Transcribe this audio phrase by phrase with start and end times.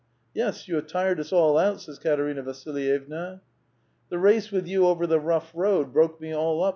[0.33, 3.41] "Yes; you have tired us all out I" says Eaterina Vasil yevna."
[4.09, 6.69] The race with you over the rough road broke me all up